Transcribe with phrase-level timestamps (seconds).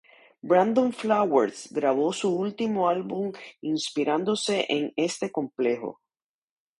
[0.43, 6.01] Brandon Flowers grabó su último álbum inspirándose en este complejo.